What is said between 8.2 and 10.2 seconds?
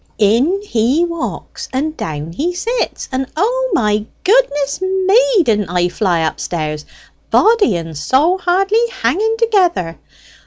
hardly hanging together!